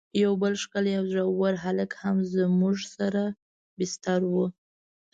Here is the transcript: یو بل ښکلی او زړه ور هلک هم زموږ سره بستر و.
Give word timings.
یو 0.23 0.31
بل 0.41 0.53
ښکلی 0.63 0.93
او 0.99 1.05
زړه 1.11 1.23
ور 1.39 1.55
هلک 1.65 1.91
هم 2.03 2.17
زموږ 2.33 2.77
سره 2.95 3.23
بستر 3.77 4.21
و. 4.31 4.35